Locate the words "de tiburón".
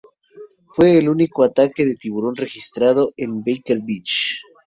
1.85-2.35